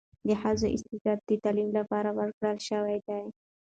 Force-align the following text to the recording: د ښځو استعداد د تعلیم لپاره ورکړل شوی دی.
د 0.27 0.29
ښځو 0.41 0.67
استعداد 0.75 1.19
د 1.29 1.31
تعلیم 1.43 1.69
لپاره 1.77 2.09
ورکړل 2.19 2.57
شوی 2.69 2.97
دی. 3.07 3.23